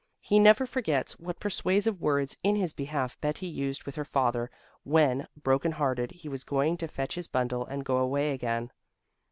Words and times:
He 0.19 0.39
never 0.39 0.65
forgets 0.65 1.19
what 1.19 1.39
persuasive 1.39 2.01
words 2.01 2.35
in 2.41 2.55
his 2.55 2.73
behalf 2.73 3.21
Betti 3.21 3.45
used 3.47 3.83
with 3.83 3.93
her 3.93 4.03
father, 4.03 4.49
when, 4.81 5.27
broken 5.37 5.73
hearted, 5.73 6.09
he 6.09 6.27
was 6.27 6.43
going 6.43 6.75
to 6.77 6.87
fetch 6.87 7.13
his 7.13 7.27
bundle 7.27 7.67
and 7.67 7.85
go 7.85 7.97
away 7.97 8.31
again. 8.31 8.71